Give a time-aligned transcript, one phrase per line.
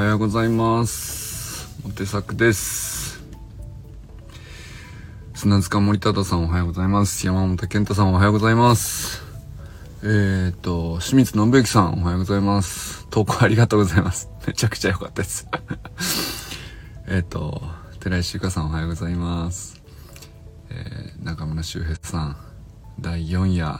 [0.00, 1.78] はようございます。
[1.84, 3.22] モテ作です。
[5.34, 7.26] 砂塚森忠さんおはようございます。
[7.26, 9.22] 山本健太さんおはようございます。
[10.02, 13.06] えーと清水信之さんおはようございます。
[13.10, 14.30] 投稿ありがとうございます。
[14.46, 15.46] めちゃくちゃ良かったです。
[17.06, 17.60] えっと
[18.00, 19.82] 寺石ゆかさんおはようございます。
[20.70, 22.36] えー、中村修平さん
[22.98, 23.78] 第4夜。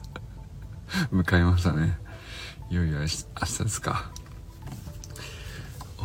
[1.12, 1.98] 迎えましたね。
[2.70, 3.26] いよいよ明日
[3.64, 4.10] ですか。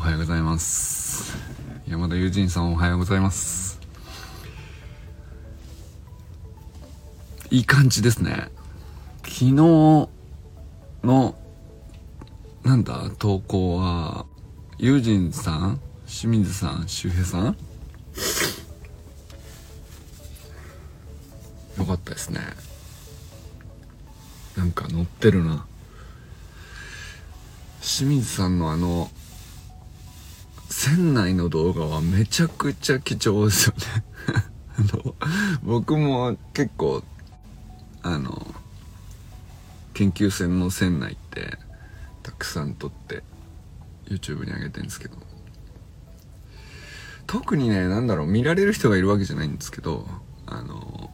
[0.04, 1.34] はようございます。
[1.88, 3.80] 山田友人さんおはようございます。
[7.50, 8.50] いい感じですね。
[9.24, 10.10] 昨日の
[12.64, 14.26] なんだ投稿は
[14.78, 17.46] 友人さん清水さん周平さん？
[21.78, 22.42] よかったですね。
[24.58, 25.66] なんか乗ってるな。
[27.80, 29.10] 清水さんのあの
[30.76, 34.04] 船内の動画はめちゃくちゃ貴重ですよね。
[34.76, 35.16] あの
[35.62, 37.04] 僕も結構
[38.02, 38.56] あの
[39.94, 41.60] 研究船の船内って
[42.24, 43.22] たくさん撮って
[44.06, 45.16] YouTube に上げてるんですけど。
[47.28, 50.08] 特にね何だろう見られる人がいるわけじゃないんですけど
[50.46, 51.10] あの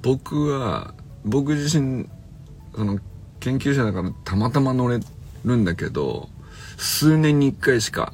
[0.00, 2.08] 僕は僕自身
[2.74, 3.00] その
[3.40, 5.00] 研究者だからたまたま乗れ
[5.44, 6.28] るんだけど
[6.76, 8.12] 数年に1回しか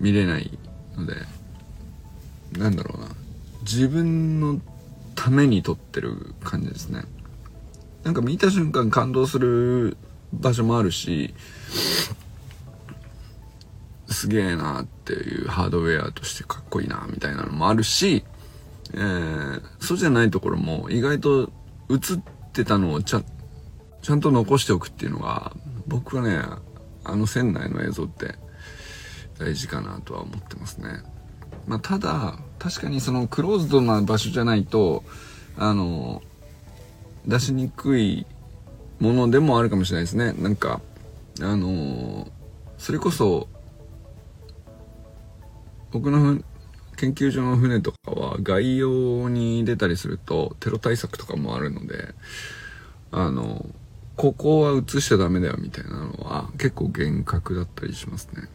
[0.00, 0.58] 見れない
[0.96, 1.14] ので
[2.58, 3.08] なんだろうな。
[3.62, 4.60] 自分の
[5.14, 7.02] ために撮ってる感じですね。
[8.04, 9.96] なんか見た瞬間感動する
[10.32, 11.34] 場所もあるし
[14.08, 18.24] すげえなっていうハードウェアとしてかっこいいなみたいなのもあるし、
[18.94, 21.50] えー、そうじゃないところも意外と
[21.90, 21.98] 映っ
[22.52, 23.22] てたのをちゃ
[24.00, 25.52] ちゃんと残しておくっていうのが
[25.86, 26.40] 僕はね
[27.04, 28.36] あの船内の映像って
[29.38, 31.02] 大事かなとは思ってますね。
[31.66, 35.04] まあ、ただ確かにそのクローズドな場所じゃないと
[35.56, 36.22] あの
[37.26, 38.26] 出しにくい
[39.00, 40.32] ものでもあるかもしれないですね。
[40.32, 40.80] なんか
[41.40, 42.28] あの
[42.78, 43.48] それこそ
[45.90, 46.42] 僕の
[46.96, 52.14] 研究所の船とかは概要に出たりするとテロ対策とかもあるので
[53.12, 53.64] あの
[54.16, 58.48] ここは映しちゃダメだよみたいなのは結構厳格だったりしますね。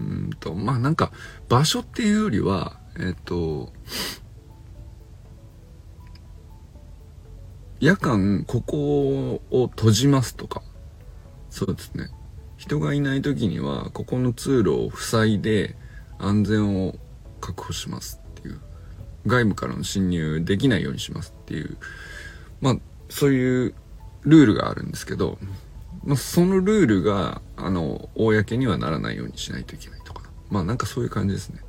[0.00, 1.12] うんと、まあなんか
[1.48, 3.72] 場所っていうよりは、えっ、と、
[7.80, 10.62] 夜間ここを閉じますとか、
[11.50, 12.08] そうですね。
[12.56, 15.76] 人がいない時にはここの通路を塞いで
[16.18, 16.94] 安全を
[17.40, 18.60] 確保しますっていう。
[19.26, 21.76] 外部からの侵入できないようにしますっていう。
[22.60, 22.76] まあ
[23.08, 23.74] そういう
[24.22, 25.38] ルールがあるんですけど、
[26.04, 30.22] まあ、そのルールが、あの、公にはならないようにしないといけないとか。
[30.50, 31.60] まあなんかそういう感じですね。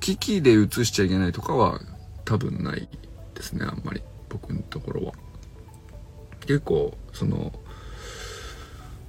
[0.00, 1.80] 機器で映しちゃいけないとかは
[2.24, 2.88] 多分ない
[3.34, 4.02] ですね、あんまり。
[4.28, 5.12] 僕のところは。
[6.40, 7.52] 結構、その、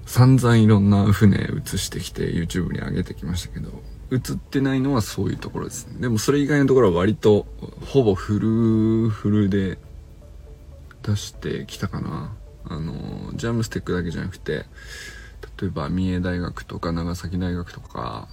[0.06, 3.72] 散々いろんな船映してきて YouTube に上げてきましたけど、
[4.12, 6.02] 映ってないのはそういうところですね。
[6.02, 7.48] でもそれ以外のところは割と
[7.88, 8.40] ほぼフ
[9.06, 9.80] ルフルで
[11.02, 12.32] 出してきたかな
[12.74, 12.94] あの
[13.36, 14.66] ジャムステックだけじゃなくて
[15.62, 18.28] 例えば三重大学とか長崎大学とか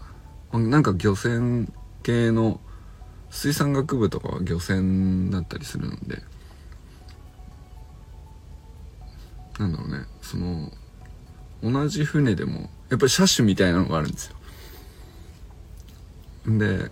[0.52, 2.60] なんか漁船系の
[3.30, 6.22] 水産学部とかは漁船だったりするので
[9.58, 10.70] なんだろうねその
[11.62, 14.36] 同じ船でもやっぱり車種みたいなのがあるんですよ。
[16.46, 16.90] で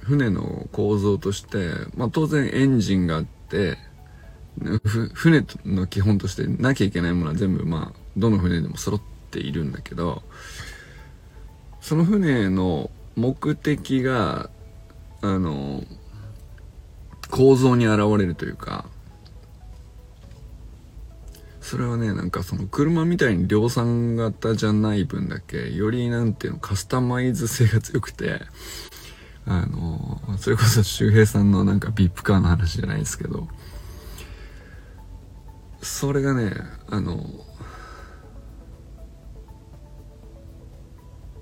[0.00, 3.78] 船の構造として、まあ、当然エンジンがあって
[5.14, 10.22] 船の基本としてなきゃいけないものは全部まあどの船でも揃っているんだけど
[11.80, 14.50] その船の目的が
[15.22, 15.82] あの
[17.30, 18.84] 構造に現れるというか
[21.60, 28.40] それはねなんかその車みたいに量産型じゃない分だけよりなんていうのカスタマイズ性が強くて
[29.46, 33.48] あのそれこそ周平さんのなんかビップカーの話じゃないですけど
[35.82, 36.52] それがね
[36.88, 37.24] あの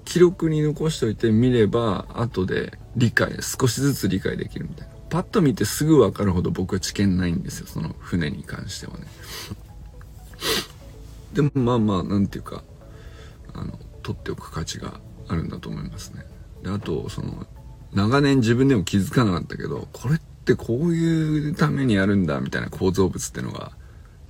[0.04, 4.94] 記録に残しておいて見れば後で理解少しずつ理解できるみたいな。
[5.10, 9.06] パッと見てすぐ分かるほど僕は知見ないんですよその船に関してはね。
[11.32, 12.64] でもまあまあなんていうか
[13.52, 16.24] あの取っておく価値があるんだと思いますね。
[16.62, 17.46] であとその
[17.92, 23.72] 長年自分でも気づかなかったけどこれってこういうためにやるんだみたいな構造物ってのが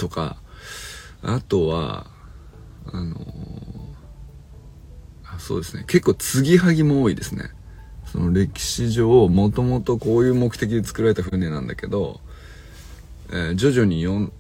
[0.01, 0.39] とか、
[1.23, 2.07] あとは、
[2.87, 3.15] あの
[5.39, 5.85] そうですね。
[5.87, 7.51] 結構継ぎはぎも多いですね。
[8.07, 12.21] その歴史上もともとこういう目的で作られた船なんだけど、
[13.29, 14.33] えー、徐々に世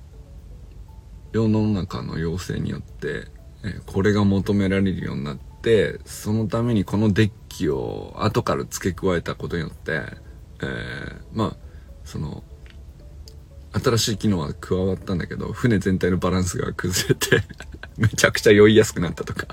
[1.32, 3.28] 世の中の要請によって、
[3.62, 10.02] えー、これが求められるようになってそのためにこのデッキを後から付け加えたことによって、
[10.62, 11.56] えー、まあ
[12.04, 12.42] その
[13.72, 17.42] 新しい機能は加わったんだけど船全体のバランスが崩れて
[17.96, 19.46] めちゃくちゃ酔いやすくなったとか。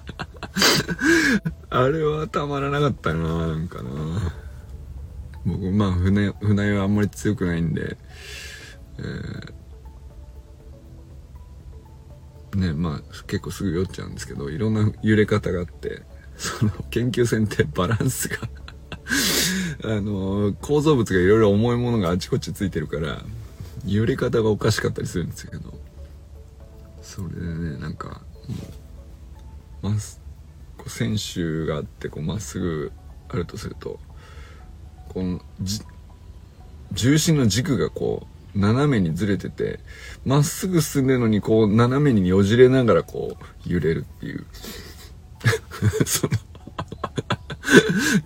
[1.69, 4.33] あれはたまらなかったななんかな。
[5.45, 7.97] 僕まあ船船はあんまり強くないんで、
[8.99, 16.03] えー、ねまあ結構すぐ酔っちゃうんですけどいろんな揺れ方があって
[16.37, 18.37] その研究船ってバランスが
[19.85, 23.23] あの構造物がいろいろ重いものがあちこちついてるから
[23.87, 25.73] 揺れ方がおかしかったりするんですけど
[27.01, 28.21] それでねなんか
[29.79, 29.95] もうま
[30.77, 32.91] こう選手があってこうまっすぐ
[33.29, 33.99] あるとすると
[35.09, 35.39] この
[36.91, 39.79] 重心の軸がこう斜めにずれてて
[40.25, 44.45] まっすぐ進んでるのにこう斜めによじれながらこう揺れるっていう。
[46.05, 46.33] その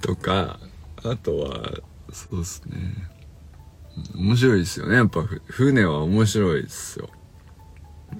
[0.01, 0.59] とか
[1.03, 1.71] あとは
[2.13, 3.10] そうですね。
[4.15, 4.95] 面白いですよね。
[4.95, 7.09] やっぱ船は面白いですよ。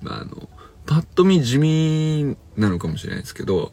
[0.02, 0.50] まあの
[0.86, 3.72] パッと見地味なのかもしれないですけど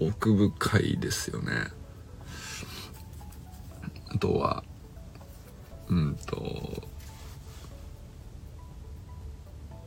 [0.00, 1.52] 奥深いですよね。
[4.10, 4.64] あとは
[5.88, 6.88] うんと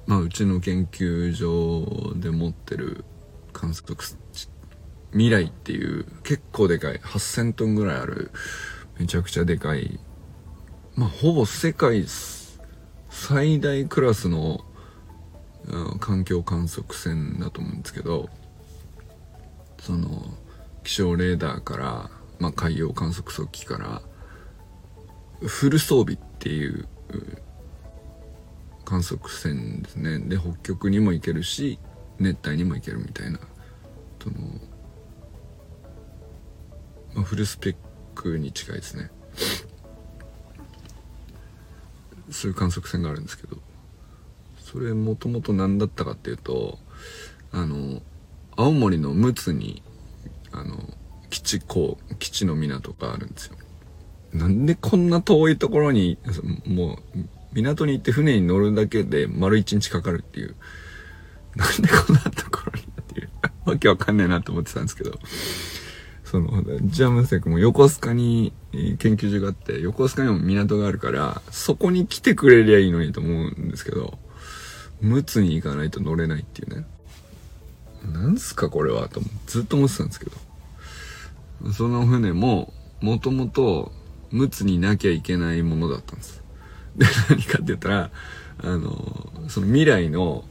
[0.06, 3.06] まあうちの研究所で持ってる
[3.54, 3.98] 観測
[5.12, 8.32] 未来っていう結構でかい8000トンぐらいある
[8.98, 10.00] めちゃくちゃでかい
[10.96, 12.06] まあほぼ世界
[13.10, 14.62] 最大クラスの、
[15.68, 18.30] うん、環境観測船だと思うんですけど
[19.80, 20.10] その
[20.84, 22.10] 気象レーダーから、
[22.40, 24.02] まあ、海洋観測測器から
[25.48, 26.88] フル装備っていう
[28.86, 30.20] 観測船ですね。
[30.20, 31.80] で北極にも行けるし
[32.20, 33.40] 熱帯にも行けるみたいな
[34.22, 34.36] その、
[37.14, 37.76] まあ、フルスペッ
[38.14, 39.10] クに近いですね。
[42.31, 43.57] そういう観測船があるんですけど
[44.60, 46.80] それもともと何だったかっていうと
[47.51, 48.01] あの
[48.56, 49.83] 青森の陸奥に
[50.51, 50.78] あの
[51.30, 53.56] 基地港基地の港があるんですよ。
[54.33, 56.18] なんでこんな遠いところに
[56.66, 57.19] もう
[57.54, 60.56] 港に行って船に乗るだけで丸一日かかるっていう。
[61.56, 63.30] なんでこんなところにっていう。
[63.66, 65.19] わけわかんないなと思ってたんですけど。
[66.31, 74.18] そのジャムセクも横須賀に研究所があって横須賀にも港があるからそこに来てくれりゃいいのにと思うんですけど
[75.01, 76.86] 陸奥に行かないと乗れないっていうね。
[78.13, 80.31] なんすかこれはとずっと思ってたんですけど。
[81.74, 83.92] その船ももともと
[84.31, 86.42] 陸奥になきゃいけないものだったんです。
[86.95, 88.10] で何かって言ったら
[88.63, 90.45] あのその未来の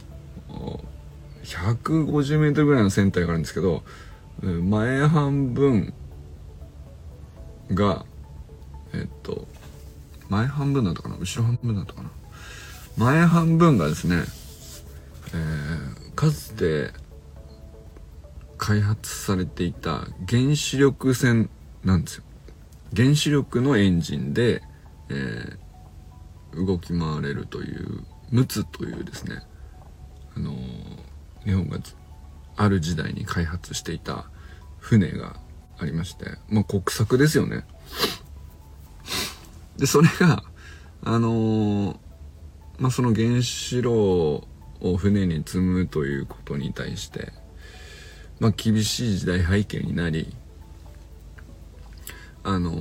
[1.43, 3.81] 150メートルぐらいの船体があるんですけど
[4.41, 5.93] 前半分
[7.71, 8.05] が
[8.93, 9.47] えっと
[10.29, 11.17] 前半分だったかな？
[11.17, 12.09] 後ろ半分だったかな？
[12.97, 14.23] 前半分がですね、
[15.33, 16.91] えー、かつて
[18.57, 21.49] 開発されていた原子力船
[21.83, 22.23] なんですよ。
[22.95, 24.63] 原子力のエンジンで、
[25.09, 29.43] えー、動き回れるという陸奥というですね
[30.35, 30.57] あのー、
[31.45, 31.77] 日本が
[32.55, 34.30] ある時代に開発していた
[34.81, 35.37] 船が
[35.77, 37.63] ありましてまあ国策ですよね。
[39.77, 40.43] でそれが
[41.03, 41.97] あのー、
[42.77, 47.31] まあその原子炉を船に積むということに対して
[48.41, 50.35] まあ、厳しい時代背景になり
[52.43, 52.71] あの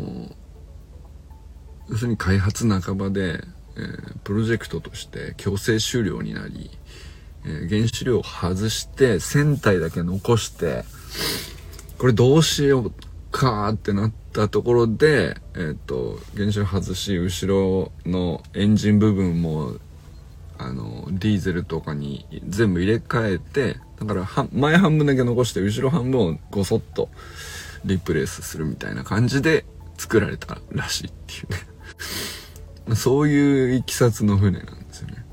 [1.91, 3.43] 要するに開発半ばで、
[3.77, 6.71] えー、プロジェクトとして強制終了になり、
[7.45, 10.85] えー、原子量を外して船体だけ残して
[12.01, 12.93] これどうしよう
[13.31, 19.75] かってなったところで、えっ、ー、と原子外し後ろのエンジン部分も
[20.57, 27.11] あのディーゼルとかに全部入れ替えてだから前半分だけ残して後ろ半分をごそっと
[27.85, 29.67] リプレイスするみたいな感じで
[29.99, 31.45] 作られたらしいってい
[32.87, 35.27] うね そういういきさつの船なんですよね。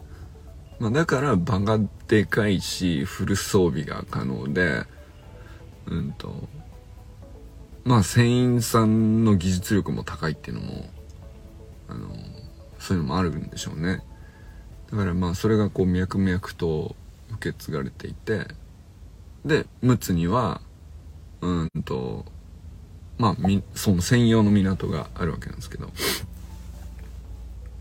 [0.80, 4.86] まあ、だから場がでかいしフル装備が可能で
[5.88, 6.48] うんと
[7.88, 10.90] まあ船員さんの技術力も高いっていうのも
[11.88, 12.10] あの
[12.80, 14.04] そういうのもあるんでしょうね。
[14.92, 16.98] だからまあそれがこう脈々と
[17.36, 18.46] 受け継がれていて
[19.46, 20.60] で陸奥には
[21.40, 22.26] うんと
[23.18, 25.90] まあみその専用の港があるわけなんですけど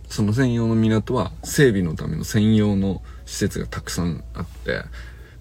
[0.09, 4.83] その専用の港は整備のための専用の施設がたくさんあって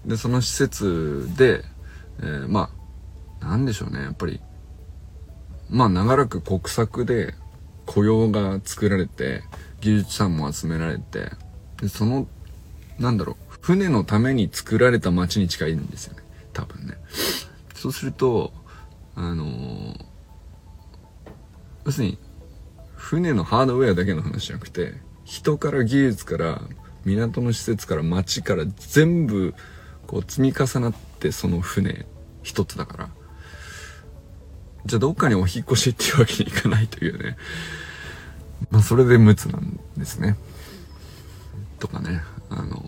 [0.04, 1.62] でその施設で、
[2.20, 2.70] えー、ま
[3.40, 4.40] あなんでしょうねやっぱり
[5.70, 7.34] まあ長らく国策で
[7.86, 9.42] 雇用が作られて
[9.80, 11.30] 技術者も集められて
[11.80, 12.26] でその
[12.98, 16.22] なんだろう船のために作られた街に近いんですよね。
[16.52, 16.94] 多分ね。
[17.74, 18.52] そうすると
[19.14, 20.04] あのー、
[21.84, 22.18] 要するに
[22.94, 24.94] 船のハードウェアだけの話じゃなくて
[25.24, 26.62] 人から技術から
[27.04, 29.54] 港の施設から街から全部
[30.06, 32.06] こう積み重なってその船
[32.42, 33.08] 一つだから。
[34.86, 37.36] じゃあどっかにお引越しっていうわけにいかないというね。
[38.70, 40.36] まあそれで無つなんですね。
[41.78, 42.22] とかね。
[42.48, 42.82] あの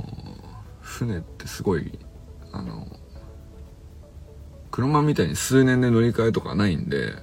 [0.81, 1.99] 船ってすごい
[2.53, 2.87] あの
[4.71, 7.15] 車みたいに数年で乗り換えとかないんで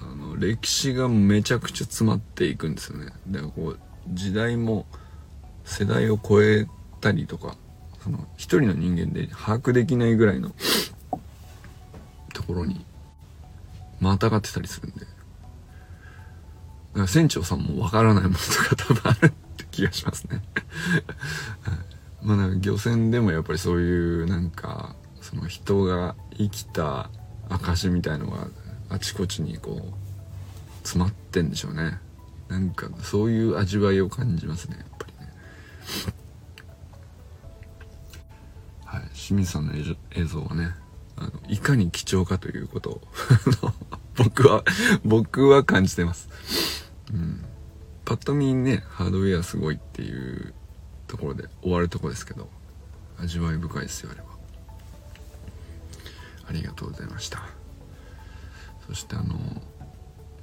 [0.00, 3.12] あの歴史がめちゃくちゃ詰まっていくんですよね。
[3.26, 3.78] でこう
[4.08, 4.86] 時代も
[5.64, 6.66] 世代を超え
[7.00, 7.56] たりとか
[8.02, 10.50] その一人の人間で把握できないぐらいの
[12.32, 12.84] ところに
[14.00, 15.06] またがってたりするんで。
[17.06, 18.40] 船長さんもわからないものと
[18.74, 20.40] か多分あるって気がしますね。
[22.22, 27.10] まあなんか漁船でもやっぱりそういうなんかその人が生きた
[27.50, 28.48] 証みたいのが
[28.88, 29.92] あちこちにこう
[30.84, 31.98] 詰まってんでしょうね。
[32.48, 35.32] なんかそういう味わいを感じますねやっぱりね。
[38.86, 39.02] はい。
[39.14, 39.74] 清水さんの
[40.12, 40.70] 映像はね。
[41.16, 43.00] あのいかに貴重かということを
[44.16, 44.64] 僕は
[45.04, 46.28] 僕は感じてます。
[47.12, 47.44] うん。
[48.04, 50.54] パッと見ねハードウェアすごいっていう
[51.08, 52.48] ところで終わるとこですけど
[53.18, 54.26] 味わい深いですよあれは。
[56.48, 57.42] ありがとうございました。
[58.86, 59.36] そしてあの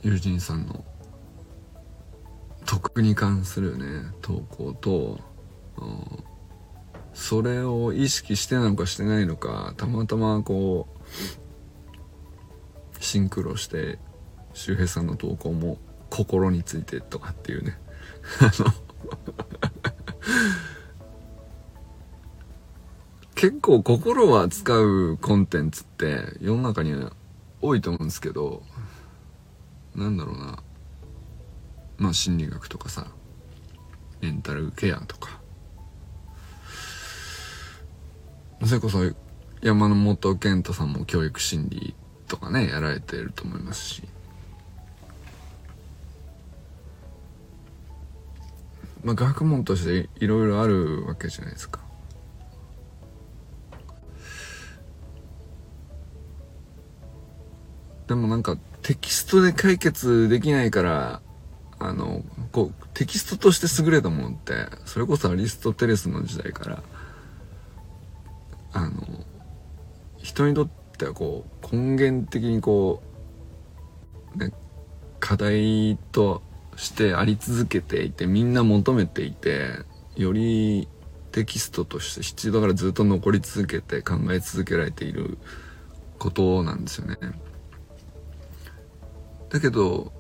[0.02, 0.84] 友人さんの
[2.66, 5.20] 徳に関するね投稿と
[7.14, 10.88] それを意識してなのかしてないのかたまたまこ
[13.00, 14.00] うシンクロして
[14.54, 15.78] 周平さんの投稿も
[16.10, 17.78] 心についてとかっていうね。
[18.40, 18.74] あ の
[23.36, 27.12] 結構心を扱うコンテンツって世の中には
[27.62, 28.64] 多いと思うんですけど
[29.96, 30.64] なんだろうな。
[31.98, 33.08] まあ心理学とかさ
[34.22, 35.43] メンタルケアとか。
[38.66, 39.00] それこそ
[39.62, 41.96] 山本健太さんも教育心理
[42.28, 44.04] とかねやられてると思いますし。
[49.04, 51.82] まあ学問としていろいろあるわけじゃないですか。
[58.08, 61.22] でもなんかテキストで解決できないから
[61.80, 66.84] あのこうテキストとして優れたものってそれこそアリストテレスの時代から
[68.74, 68.92] あの
[70.18, 73.02] 人にとってはこう根源的にこ
[74.36, 74.52] う、ね、
[75.20, 76.42] 課題と
[76.76, 79.70] してあり続けていてみんな求めていて
[80.16, 80.88] より
[81.32, 85.38] テキストとして必要だからずっと残り続けて考え続けられている
[86.20, 87.18] ことなんですよね。
[89.50, 90.12] だけど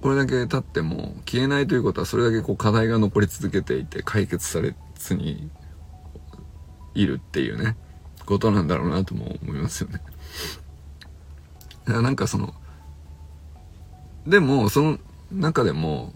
[0.00, 5.50] これだけ経っても消えないということはそれだけこう課題が残り続けていて解決されずに
[6.96, 7.76] いるっていうね
[8.24, 10.00] ことなんだろうなとも思いますよね。
[11.86, 12.52] なんかその
[14.26, 14.98] でもその
[15.30, 16.12] 中でも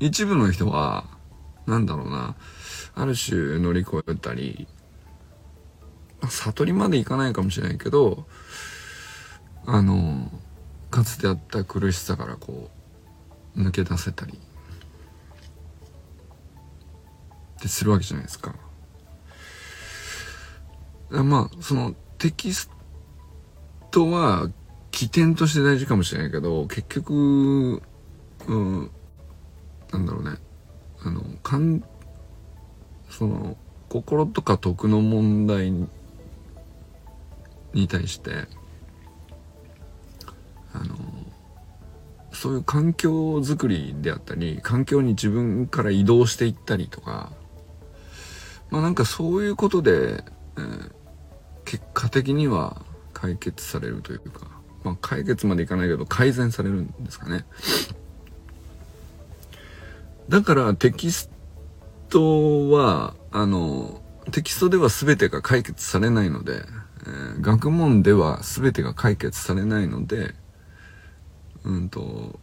[0.00, 1.04] 一部の人は
[1.66, 2.34] なんだろうな
[2.94, 4.66] ある種乗り越えたり
[6.28, 8.26] 悟りまでいかないかもしれないけど
[9.64, 10.30] あの
[10.90, 12.68] かつてあった苦しさからこ
[13.56, 14.38] う抜け出せたり
[17.58, 18.54] ってするわけじゃないですか。
[21.12, 22.70] まあそのテキス
[23.90, 24.48] トは
[24.90, 27.82] 起点として大事かもしれないけど結局
[28.46, 28.90] うん
[29.90, 30.36] なんだろうね。
[31.04, 31.82] あのかん
[33.10, 33.56] その
[33.88, 35.72] 心とか徳の問題
[37.74, 38.46] に対して
[40.72, 40.96] あの
[42.32, 47.32] そういう環境づくりであったり環境に自分から移動していったりとか
[48.70, 50.24] まあなんかそういうことで、
[50.56, 50.92] えー、
[51.72, 52.82] 結果的には
[53.14, 54.46] 解決されるというか、
[54.84, 57.46] まあ、解決までいかないけど改善されるんですかね。
[60.28, 61.30] だからテキス
[62.10, 64.02] トはあの
[64.32, 66.62] テキストでは全てが解決されないので、
[67.06, 70.34] えー、学問では全てが解決されないので
[71.64, 72.38] うんと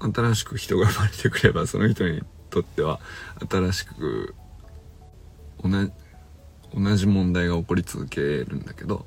[0.00, 3.00] 新しく人が生まれてくればその人にとっては
[3.50, 4.34] 新しく
[5.64, 5.90] 同じ
[6.74, 9.06] 同じ問題が起こり続けるんだけど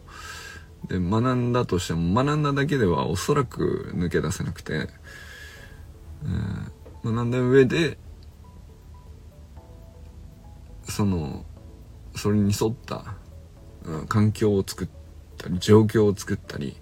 [0.88, 4.88] で学んだとしても学んだだけではおそらく抜け出せなくて、
[6.24, 7.98] えー、学んだ上で
[10.84, 11.44] その
[12.16, 13.16] それに沿った、
[13.84, 14.88] うん、環境を作っ
[15.38, 16.78] たり状況を作ったり、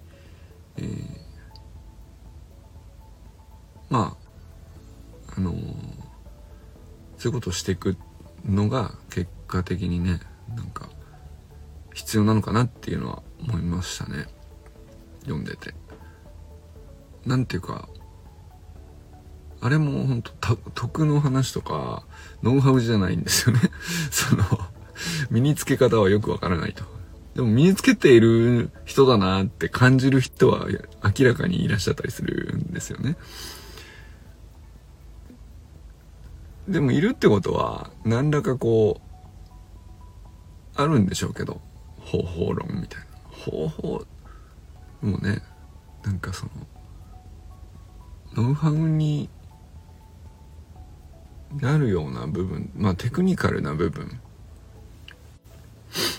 [0.76, 0.86] えー、
[3.88, 4.16] ま
[5.26, 5.56] ああのー、
[7.16, 7.96] そういうことをしていく
[8.44, 10.20] のが結果的にね
[10.54, 10.88] なんか
[11.92, 14.26] 必要なのかなっていうのは思いましたね。
[15.22, 15.74] 読んでて。
[17.26, 17.88] なんていうか
[19.64, 22.04] あれも本当得の話とか
[22.42, 23.62] ノウハウじゃないんですよね。
[24.10, 24.44] その
[25.30, 26.84] 身につけ方はよくわからないと。
[27.34, 30.68] でも身につけている人だなって感じる人は
[31.02, 33.16] 明らかにいらっしゃったりするんですよね。
[36.68, 39.13] でもいるってことは何らかこう
[40.76, 41.60] あるんでしょうけど。
[42.00, 43.06] 方法論みたいな。
[43.30, 44.06] 方法
[45.02, 45.42] もね
[46.02, 46.52] なんかその
[48.44, 49.28] ノウハウに
[51.60, 54.20] なるような部分まあテクニカルな部分。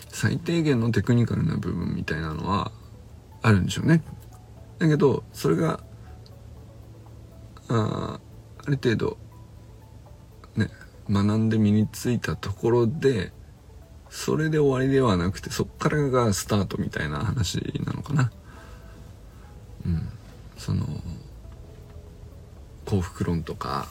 [0.09, 2.71] 最低限のテクニカルな部分みたいなのは
[3.41, 4.01] あるんでしょうね。
[4.79, 5.81] だけどそれが
[7.67, 8.19] あ
[8.65, 9.17] ある程度
[10.55, 10.69] ね
[11.09, 13.31] 学んで身についたところで
[14.15, 18.31] それで終わりではなくてそっからがスタートみたいな話なのかな。
[19.85, 20.09] うん。
[20.57, 20.87] その
[22.85, 23.87] 幸福論とか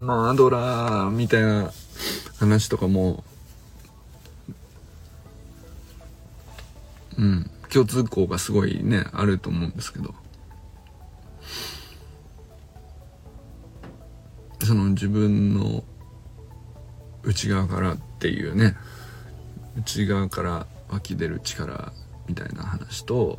[0.00, 1.72] まあアドラーみたいな
[2.38, 3.24] 話とかも
[7.16, 7.50] うん。
[7.70, 10.14] 共通項がすごいねあると思うんですけど。
[14.62, 15.82] その自分の
[17.22, 18.74] 内側からっていうね。
[19.76, 21.92] 内側から湧き出る力
[22.26, 23.38] みたいな話と、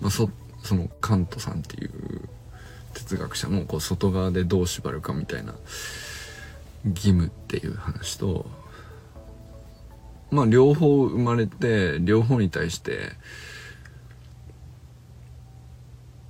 [0.00, 0.30] まあ、そ
[0.62, 1.90] そのカントさんっていう
[2.92, 5.52] 哲学者のこう外側でどう縛るかみたいな
[6.84, 8.46] 義務っていう話と
[10.30, 13.10] まあ両方生まれて両方に対して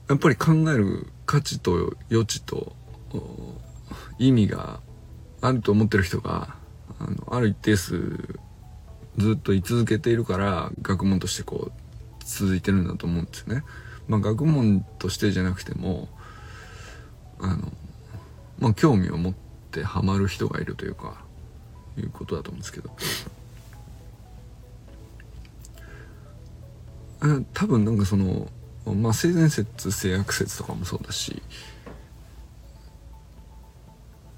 [0.08, 2.74] やっぱり考える価値と余地と
[4.18, 4.80] 意味が
[5.42, 6.63] あると思ってる人が
[6.98, 8.38] あのある一定数
[9.16, 11.72] ずっと居続けているから学問としてこう
[12.24, 13.64] 続いてるんだと思うんですよね。
[14.08, 16.08] まあ、学問としてじゃなくても
[17.38, 17.72] あの、
[18.58, 19.34] まあ、興味を持っ
[19.70, 21.24] てハマる人がいるというか
[21.96, 22.90] いうことだと思うんですけど
[27.54, 28.48] 多分なんかその、
[28.84, 31.42] まあ、性善説性悪説とかもそうだし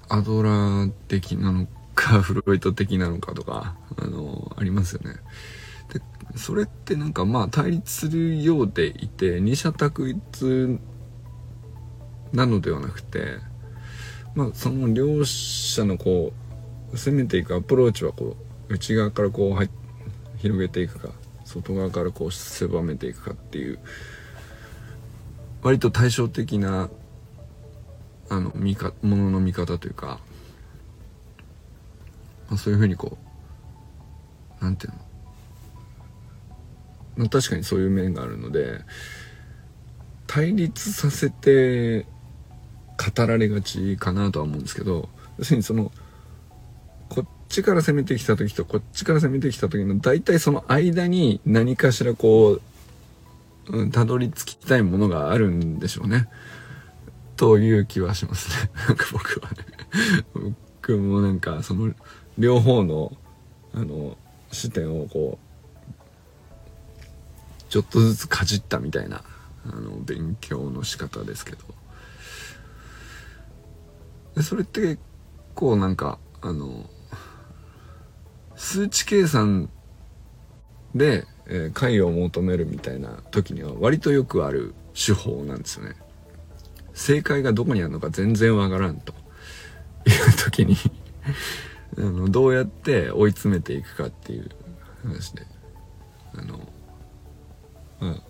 [0.07, 1.67] アドラー的なの
[2.07, 5.15] かフロイト的なのかとかあのありますよね。
[5.93, 6.01] で
[6.37, 10.79] それってなんかまあ対立するようでいて二者択一
[12.33, 13.37] なのではなくて
[14.35, 16.33] まあその両者のこ
[16.93, 18.35] う攻めていくアプローチはこ
[18.69, 19.69] う内側からこう入
[20.37, 21.09] 広げていくか
[21.45, 23.79] 外側からこう狭めていくかっていう
[25.63, 26.89] 割と対照的な
[28.29, 30.19] あの見かものの見方というか
[32.49, 33.17] まあ、そういうふうにこ
[34.61, 34.99] うなんていうの、
[37.17, 38.81] まあ、確かにそういう面があるので
[40.25, 42.05] 対立させて
[42.97, 45.91] 語られがちかなとは思うんですけど要するにその
[47.09, 52.61] こっちから攻めてきた時とこっちから攻めてきた時の大体その間に何かしらこう、
[53.91, 56.27] たどり着きたいものがあるんでしょうね。
[57.35, 58.71] という気はしますね。
[58.87, 59.57] なんか僕はね。
[60.81, 61.93] 僕もなんかその
[62.37, 63.11] 両方の
[63.73, 64.17] あの
[64.51, 65.47] 視点をこう
[67.69, 69.23] ちょっとずつかじったみたいな
[69.65, 71.63] あの勉強の仕方ですけど
[74.35, 74.99] でそれって結
[75.53, 76.89] 構なんかあの
[78.55, 79.69] 数値計算
[80.95, 85.95] で、えー、解を求めるみたいな時には割とよくある手法なんですよね。
[86.93, 90.75] 正解がどこにあるのか全然わからんという時に
[91.97, 94.49] あのどうやって追い詰めていくかっていう
[95.03, 95.57] 話で。
[96.37, 96.59] あの
[97.99, 98.27] まあ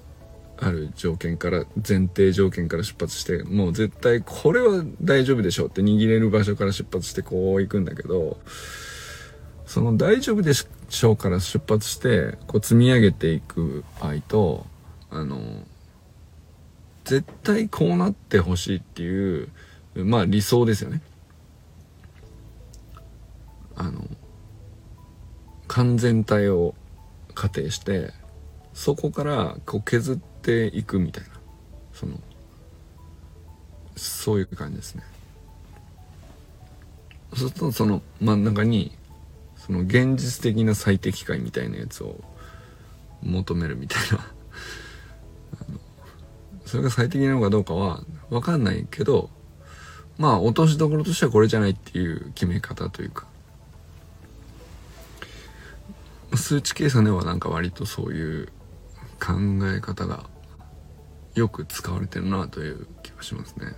[0.59, 8.39] ある条件から前提条件から出発してもう絶対これは大丈夫でしょうって握れる場所から出発してこう行くんだけど
[9.67, 14.65] その大丈夫でし章から出発してこう積み上げていく場合と
[15.11, 15.39] あの
[17.03, 19.49] 絶対こうなってほしいっていう
[19.95, 21.01] まあ理想ですよね。
[23.77, 24.05] あの
[25.67, 26.75] 完全体を
[27.33, 28.11] 仮定して
[28.73, 31.29] そこからこう削っていくみたいな。
[31.93, 32.19] その
[33.95, 35.03] そういう感じですね。
[37.33, 38.95] そうするとその真ん中に
[39.55, 42.23] その現実的な最適解みたいなやつを
[43.23, 44.31] 求めるみたいな。
[46.65, 49.29] それが最適なのかどうかは分かんないけど
[50.17, 53.25] まあ落としどころとしてはこれじゃないっていう決め方というか。
[56.37, 58.47] 数値計算ではなんか割とそういう
[59.19, 59.33] 考
[59.75, 60.25] え方が
[61.35, 63.75] よく使われてるなという気がしますね。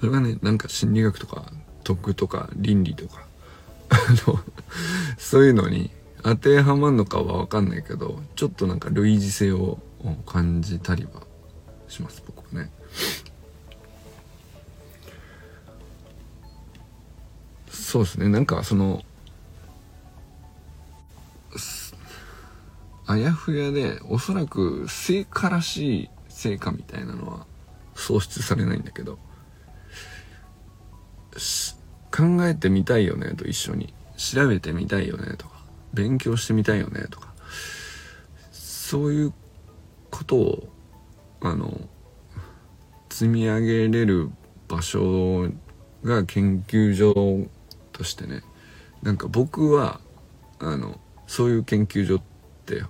[0.00, 1.52] それがねなんか心理学とか
[1.84, 3.24] 徳とか倫理とか
[3.88, 4.40] あの
[5.16, 5.90] そういうのに
[6.22, 9.78] 当てはまるのかは分かんないけどちょっとなんか類似性を
[10.26, 11.22] 感じたりは
[11.88, 12.70] します僕はね。
[17.70, 19.02] そうですねなんかその
[23.12, 27.46] あやふやでおそらく成果らしい成果みたいなのは
[27.94, 29.18] 創出されないんだけど
[32.10, 33.94] 考えてみたいよねと一緒に。
[34.16, 35.62] 調べてみたいよねとか。
[35.94, 37.32] 勉強してみたいよねとか。
[38.52, 39.32] そういう
[40.10, 40.68] ことを
[41.40, 41.80] あの
[43.08, 44.30] 積み上げれる
[44.68, 45.48] 場所
[46.04, 47.48] が研究所
[47.92, 48.42] としてね。
[49.02, 50.00] なんか僕は
[50.58, 52.22] あのそういう研究所っ
[52.66, 52.82] て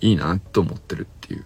[0.00, 1.44] いいなと思ってるっていう。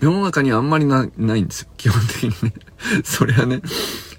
[0.00, 1.68] 世の中にあんまりなないんですよ。
[1.76, 2.54] 基本的にね。
[3.04, 3.62] それはね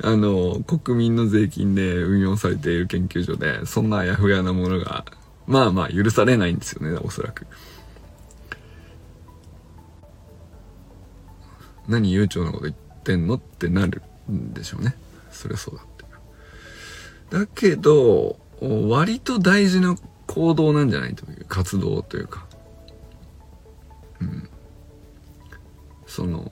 [0.03, 5.05] あの国民の税金で運用されている研究所でそんなあやふやなものが
[5.45, 7.45] まあまあ許されないんですよねおそらく。
[11.87, 14.95] 何悠長なこと言ってんのってなるんでしょうね。
[15.31, 15.97] そりゃそうだって
[17.29, 19.95] だけど割と大事な
[20.37, 22.45] 行動なんじゃないという活動というか。
[24.21, 24.49] うん。
[26.05, 26.51] その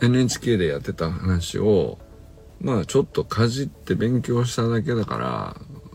[0.00, 1.98] NHK でやってた話を
[2.60, 5.18] まあちょっとかじって勉強しただけだか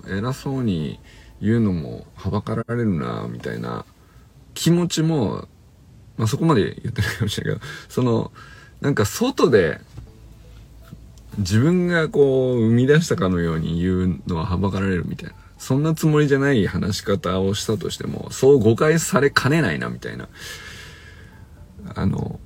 [0.05, 0.99] ら偉そうに
[1.41, 3.85] 言うのもはばかられるなみたいな
[4.53, 5.47] 気持ちも
[6.17, 8.31] まあそこまで言ってないかもしれないけどその
[8.81, 9.79] なんか外で
[11.39, 15.35] 自分がこう生み出したかのように言うのははばかられるみたいな。
[15.59, 20.27] そんなつもりじゃない話し方をしたとしてもそう誤解されかねないなみたいな。
[21.95, 22.39] あの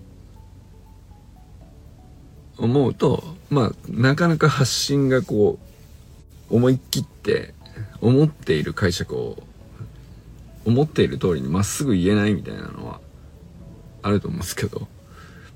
[2.57, 5.57] 思うとまあなかなか発信がこ
[6.49, 7.53] う思い切って
[7.99, 9.37] 思っている解釈を
[10.65, 13.01] 思っている通りにまっすぐ言えないみたいなのは
[14.01, 14.87] あると思うんですけど。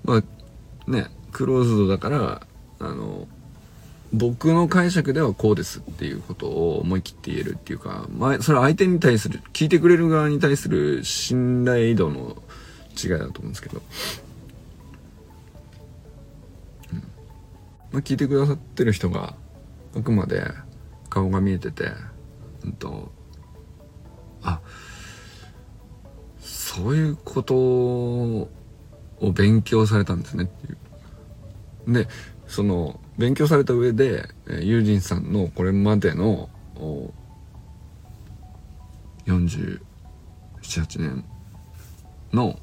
[0.04, 2.48] まあねクローズドだから
[2.80, 3.28] あの
[4.14, 12.38] 僕の解釈ではこうですっていうことを思い切って言えるっていうか、ま、それは相手に対する聞いてくれる側に対する信頼度の
[13.02, 13.82] 違いだと思うんですけど、
[16.94, 16.98] うん
[17.92, 19.36] まあ、聞いてくださってる人が
[19.96, 20.52] あくまで
[21.10, 21.92] 顔が見えてて、
[22.64, 23.12] うんと、
[24.42, 24.62] あ
[26.40, 28.50] そういうことを
[29.34, 30.78] 勉強されたんですねっていう。
[31.94, 32.08] で
[32.48, 36.50] その勉強された上で、えー、ユージンさんのこれまでの
[39.26, 39.80] 47、
[40.62, 41.26] 8年
[42.32, 42.60] の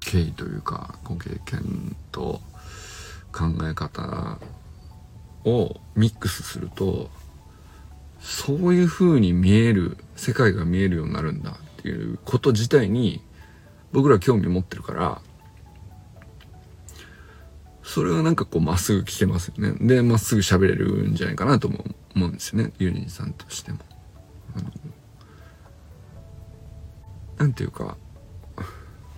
[0.00, 2.40] 経緯というかご経験と
[3.32, 4.38] 考え方
[5.44, 7.10] をミックスすると
[8.20, 13.22] そういう風に見える世界が見えるようになるんだっていうこと自体に
[13.92, 15.22] 僕ら興味持ってるから
[17.88, 19.72] それはなんかこうまっすぐ聞けますよね。
[19.80, 22.70] で、まっすぐ喋れるんじゃないかなとも思うんですよね。
[22.78, 23.78] ユニンさんとしても。
[24.54, 24.70] あの、
[27.38, 27.96] なんていうか、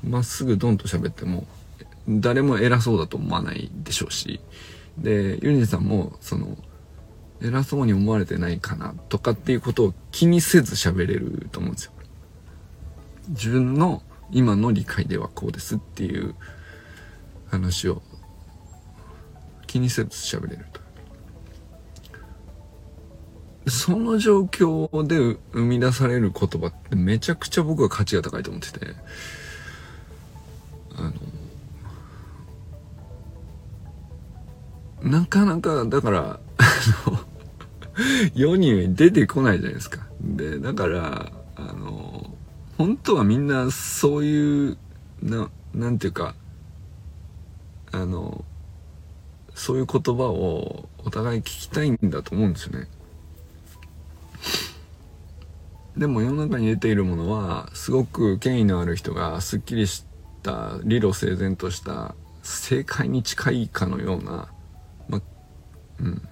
[0.04, 1.48] まっすぐドンと喋っても、
[2.08, 4.40] 誰も偉そうだと思わないでしょうし、
[4.96, 6.56] で、ユニンさんも、その、
[7.42, 11.92] 偉そうに思われてないかなとかっていうことを気にせず喋れると思うんですよ。
[13.30, 16.36] 自分の今の理解ではこうですっていう
[17.50, 18.00] 話を
[19.70, 20.80] 気にせず喋れると。
[23.70, 28.80] その状況で生み出される言葉ってめちゃくちゃ僕は価値が高いと思ってて、
[30.96, 31.02] あ
[35.04, 36.40] の、なかなかだから
[38.34, 42.34] 世に出てこないじゃないですかでだからあの
[42.76, 44.78] 本当はみんなそういう
[45.22, 46.34] ななんていうか
[47.92, 48.44] あの
[49.60, 52.88] そういう言葉をお互い聞きたいんだと思うんですよね。
[55.98, 60.06] でも世の中に出ているものはすごく権威のある人がすっきりし
[60.42, 64.48] た理路整然とした正解に近いかのような
[65.10, 65.20] ま
[66.00, 66.22] うん。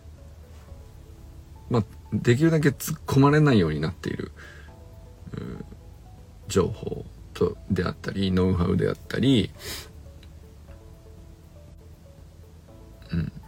[1.68, 4.32] まできるだけ突っ込まれないようになっている
[6.46, 9.50] 情報とであったりノウハウであったり、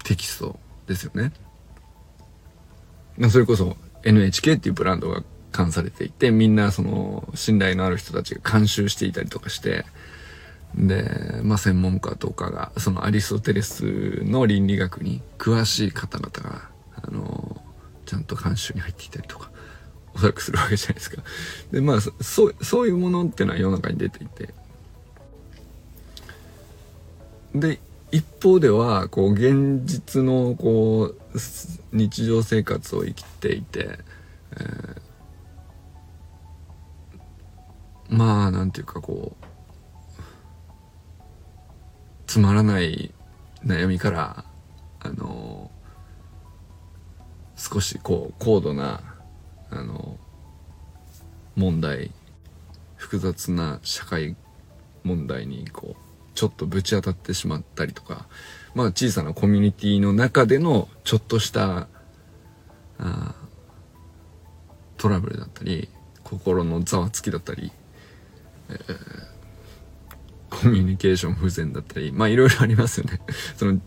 [0.05, 1.33] テキストですよね。
[3.29, 5.23] それこそ NHK っていうブランドが
[5.57, 9.85] 監されていてみんなその信頼のある人たちが監修していたりとかして
[10.75, 11.05] で、
[11.43, 17.61] まあ、専門家とかがそのアリストテレスの倫理学に詳しい方々があの
[18.07, 19.51] ちゃんと監修に入っていたりとか
[20.15, 21.23] おそらくするわけじゃないですか。
[21.71, 24.55] でまあそうそういうものっていうのは世の中に出ていて
[27.55, 27.81] で
[28.13, 31.21] 一方ではこう現実のこう
[31.93, 33.99] 日常生活を生きていて、
[34.53, 35.11] えー
[38.11, 39.45] まあなんていうかこう
[42.27, 43.15] つまらない
[43.65, 44.45] 悩みから
[44.99, 45.71] あの
[47.57, 49.01] 少しこう高度な
[49.71, 50.19] あの
[51.55, 52.11] 問題
[52.97, 54.37] 複雑な社会
[55.05, 56.10] 問題にこう
[56.41, 58.25] ちょっとぶち当たってしまったりとか
[58.75, 61.87] まあ小さなコミュニティの中でのちょっとした
[62.99, 63.35] あ
[64.97, 65.91] トラブルだったり
[66.25, 67.71] 心のざわつきだったり
[68.71, 68.77] え
[70.49, 73.21] コミュニケーション不全だったりまあいろいろありますよね。
[73.59, 73.79] その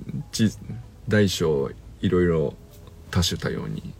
[1.07, 2.53] 大小いろいろ
[3.09, 3.95] 多種多様に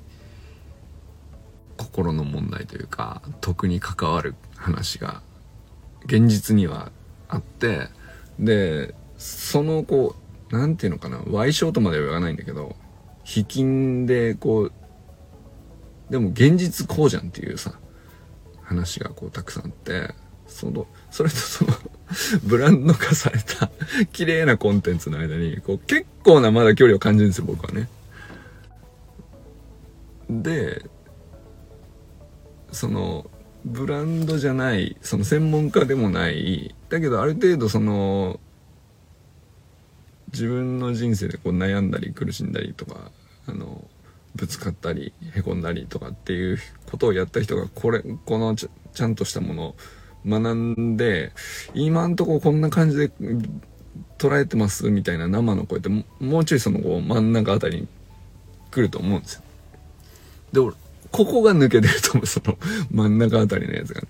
[1.78, 5.24] 心の問題というか徳に関わる話が
[6.06, 6.92] 現実には
[7.28, 7.90] あって
[8.40, 10.16] でそのこ
[10.52, 12.76] う何て言うのかな賠償とまでは言わないんだけど
[13.24, 14.74] 卑近でこう
[16.10, 17.74] でも現実こうじゃんっていうさ
[18.64, 20.14] 話がこうたくさんあって
[20.54, 21.72] その、それとその
[22.46, 23.72] ブランド化された
[24.12, 27.90] 綺麗なコンテンツの間に、こう、結構なまだ距離を感じるんですよ、僕はね。
[30.30, 30.86] で、
[32.72, 33.30] その、
[33.66, 38.40] ブランドじゃない、その専門家でもない、だけどある程度その、
[40.32, 43.12] 自分の人生でこう悩んだり苦しんだりとか、
[43.48, 43.84] あの、
[44.36, 49.76] ぶつかったり、へこんだりとかっていうことをやった人が、これ、このちゃんとしたものを
[50.28, 51.32] 学んで、
[51.74, 53.12] 今んとここんな感じで
[54.20, 57.88] 捉えてますみたいな生の声ってもうちょいそのこう真ん中あたりに
[58.70, 59.42] 来ると思うんですよ。
[60.52, 60.76] で、俺、
[61.12, 62.56] ここが抜けてると思う、その
[62.92, 64.02] 真ん中あたりのやつが。
[64.02, 64.08] で、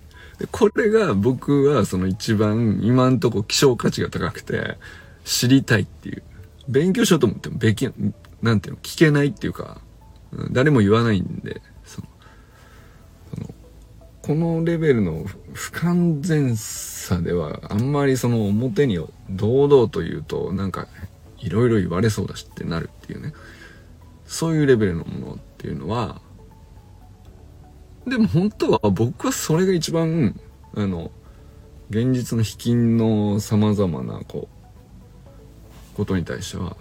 [0.50, 4.78] これが僕はその一番今んとこ希少価値が高くて
[5.24, 6.22] 知りたいっていう。
[6.68, 7.90] 勉強しようと思ってもべき、
[8.42, 9.80] なんていうの、聞けないっていうか、
[10.50, 12.08] 誰も言わないんでその、
[14.22, 18.98] このレベルの不完全さではあんまりその表に
[19.30, 20.88] 堂々と言うとなんか
[21.38, 23.34] いろいろ言われそうだしってなるっていうね
[24.26, 26.22] そういうレベルのものっていうのは
[28.06, 30.38] でも本当は僕はそれが一番
[30.74, 31.10] あの
[31.90, 34.48] 現実の卑近の様々なこ
[35.94, 36.76] うことに対しては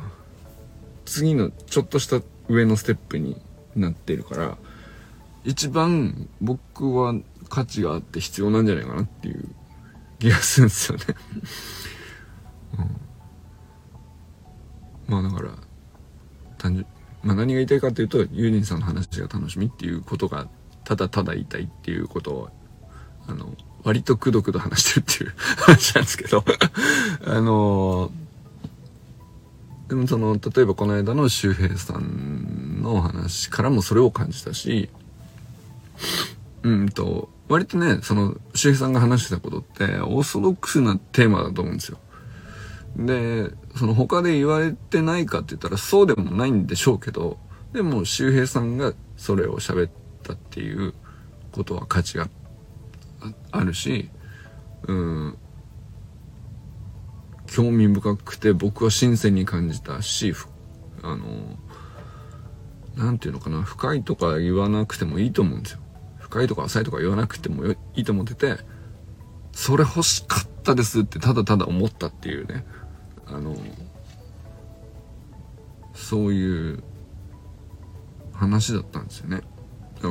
[1.05, 3.39] 次のちょっとした上のステップに
[3.75, 4.57] なっているから
[5.43, 7.15] 一番僕は
[7.49, 9.47] 価値があって必要なんじゃないかなっていう
[10.19, 11.03] 気がするんですよね。
[15.07, 15.51] うん、まあだから
[16.57, 16.85] 単純
[17.21, 20.47] まあ何が言いたいかというとユーリンさんの話が楽しみっていうことが
[20.83, 22.49] ただただ言いっていうことを
[23.27, 23.49] あの
[23.83, 26.43] 割とくどくど話してるっていう 話なんですけど
[27.25, 28.11] あの
[29.87, 34.89] でもその例えばこの間の周平さんの話からもそれを感じたし
[36.63, 41.99] うんと割とね、その、周平さんが話してたことって、オーソドックスなテーマだと思うんですよ。
[42.95, 47.37] で、その他で言われてないかって言ったらそうでもないんでしょうけど、
[47.73, 49.91] でも周平さんがそれを喋っ
[50.23, 50.93] たっていう
[51.51, 52.27] ことは価値が
[53.51, 54.09] あるし、
[54.87, 55.37] うん、
[57.47, 60.33] 興味深くて僕は新鮮に感じたし、
[61.03, 61.57] あの、
[62.95, 65.79] なんていうのかな、深いとか言わなくてもいいと思うんですよ。
[66.19, 68.57] 深いとか浅いとか言わなくてもいいと思ってて、
[69.51, 72.65] それ欲しかったですってただただ思ったっていうね。
[73.27, 73.55] あの、
[75.93, 76.83] そういう
[78.33, 79.41] 話だったんですよね。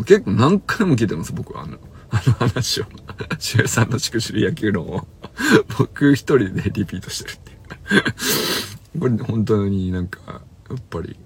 [0.00, 1.78] 結構何回も聞いてます、僕はあの、
[2.10, 2.84] あの話を。
[3.38, 5.06] シュさんのしくしる野球論を
[5.78, 7.54] 僕一人でリピートしてるってい
[8.94, 11.16] う これ本当になんか、やっぱり、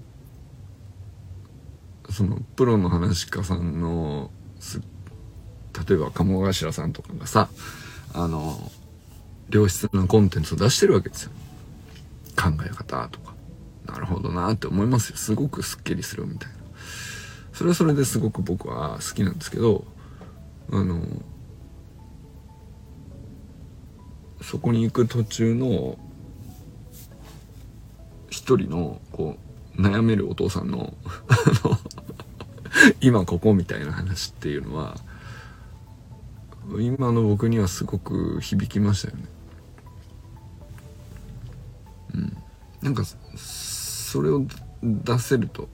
[2.09, 4.31] その、プロの話家さんの、
[5.87, 7.49] 例えば鴨頭さんとかがさ、
[8.13, 8.71] あの、
[9.49, 11.31] 良質なコンテンツを出してるわけですよ。
[12.35, 13.35] 考え方とか。
[13.85, 15.17] なるほどなって思いますよ。
[15.17, 16.56] すごくスッキリするみたいな。
[17.57, 19.83] それはそれですごく僕は好きなんですけど、
[20.71, 21.01] あの、
[24.43, 25.97] そこに行く途中の
[28.29, 29.37] 一人のこ
[29.75, 30.93] う悩めるお父さんの
[33.01, 34.95] 今ここみたいな話っていうのは
[36.79, 39.23] 今の僕にはすごく響きましたよね。
[42.13, 42.37] うん。
[42.83, 43.03] なんか
[43.35, 44.45] それを
[44.83, 45.67] 出せると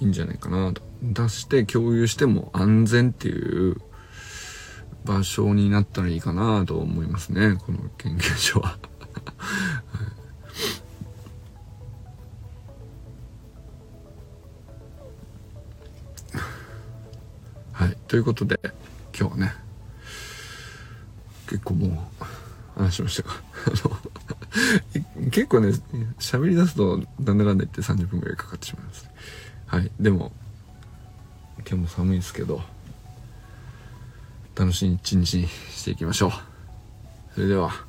[0.00, 0.82] いいんじゃないかなと。
[1.02, 3.76] 出して共有しても安全っていう
[5.04, 7.56] 場所になったらいいかなと思いますね。
[7.56, 8.78] この研究所は
[17.72, 17.96] はい。
[18.08, 18.58] ということで、
[19.18, 19.52] 今日はね、
[21.48, 22.24] 結構もう、
[22.80, 23.34] 話しましたが、
[25.30, 25.68] 結構ね、
[26.18, 29.10] 喋り出すと、なんだかんだ言って30分くらいかかってしまいます。
[29.74, 29.90] はい。
[29.98, 30.30] でも、
[31.58, 32.62] 今日も寒いですけど、
[34.54, 36.30] 楽しい一日にしていきましょう。
[37.34, 37.83] それでは。